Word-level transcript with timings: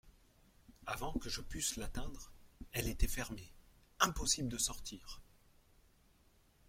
Avant 0.87 1.13
que 1.13 1.29
je 1.29 1.41
pusse 1.41 1.75
l'atteindre, 1.75 2.31
elle 2.71 2.87
était 2.87 3.07
fermée; 3.07 3.53
impossible 3.99 4.49
de 4.49 4.57
sortir. 4.57 5.21